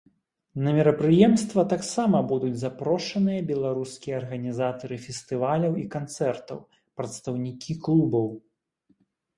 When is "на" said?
0.67-0.71